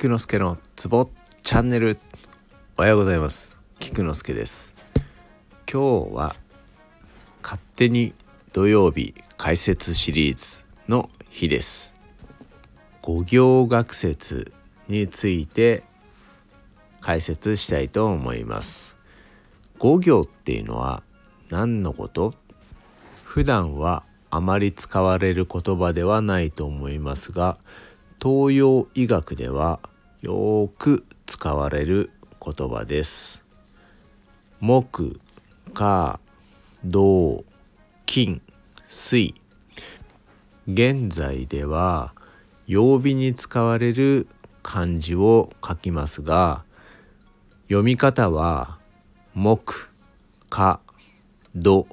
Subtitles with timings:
[0.00, 1.10] 菊之助のツボ
[1.42, 1.98] チャンネル。
[2.78, 3.60] おはようございます。
[3.78, 4.74] 菊之助です。
[5.70, 6.34] 今日は
[7.42, 8.14] 勝手に
[8.54, 11.92] 土曜日解説シリーズの日です。
[13.02, 14.54] 五行学説
[14.88, 15.82] について
[17.02, 18.96] 解説したいと思います。
[19.78, 21.02] 五行っていうのは
[21.50, 22.32] 何のこと？
[23.26, 27.58] 普段はあまり使われる言葉ではないと思いますが
[28.18, 29.78] 東洋医学では
[30.22, 32.10] よく使われる
[32.44, 33.42] 言葉です。
[34.60, 35.18] 木、
[35.72, 36.20] 火、
[36.84, 37.42] 土、
[38.04, 38.42] 金、
[38.86, 39.34] 水。
[40.68, 42.12] 現在では
[42.66, 44.26] 曜日に使われる
[44.62, 46.64] 漢字を書きますが
[47.68, 48.78] 読み方は
[49.32, 49.88] 木、
[50.50, 50.80] 火、
[51.54, 51.86] 土、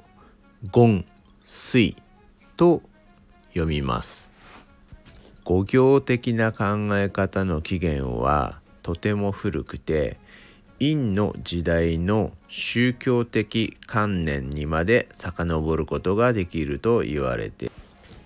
[0.70, 1.02] ゴ
[1.46, 1.96] 水
[2.58, 2.82] と
[3.54, 4.28] 読みます。
[5.50, 10.18] 五行的な考え方の起源はとても古くて
[10.78, 17.70] 陰の時代の宗教的観念にまで遡ることができると言われて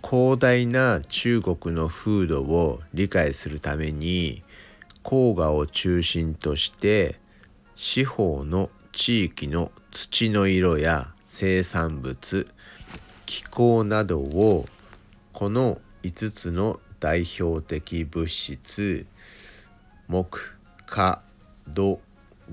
[0.05, 4.43] 広大な中国の風土を理解するために
[5.05, 7.21] 黄河を中心として
[7.77, 12.49] 四方の地域の土の色や生産物
[13.27, 14.67] 気候などを
[15.33, 19.07] この5つの代表的物質
[20.07, 20.39] 木
[20.87, 21.21] 火
[21.67, 22.01] 土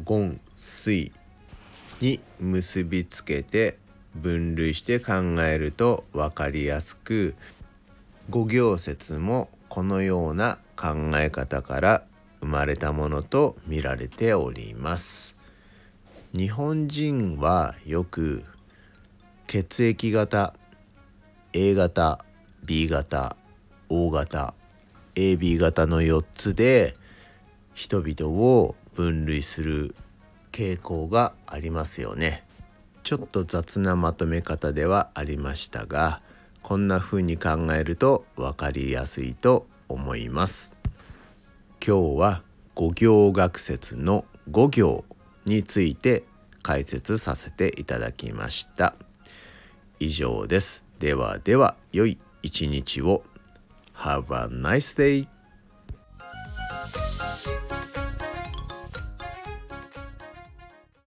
[0.04, 1.12] 金水
[2.02, 3.78] に結びつけて
[4.16, 7.36] 分類して考えると分かりやすく
[8.32, 12.04] 五行説もこのような考え方から
[12.40, 15.36] 生まれたものと見られております。
[16.34, 18.44] 日本人はよく
[19.46, 20.56] 血液型
[21.54, 22.26] A 型
[22.64, 23.36] B 型
[23.90, 24.54] O 型
[25.16, 26.96] AB 型の4つで
[27.74, 29.96] 人々を分類する
[30.52, 32.46] 傾向がありますよね。
[33.04, 36.22] ちょっと雑なまとめ方ではありましたが
[36.62, 40.74] こんな風に考えると分かりやすいと思います。
[41.86, 42.44] 今日は
[42.76, 45.06] 五行学説の五行
[45.46, 46.24] について
[46.62, 48.96] 解説させていただきました。
[50.00, 50.86] 以上です。
[51.00, 53.24] ではでは良い一日を。
[54.00, 55.28] Have a nice day.